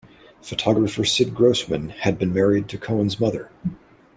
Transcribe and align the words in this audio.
Photographer 0.41 1.05
Sid 1.05 1.35
Grossman 1.35 1.89
had 1.89 2.17
been 2.17 2.33
married 2.33 2.67
to 2.69 2.79
Cohen's 2.79 3.19
mother. 3.19 3.51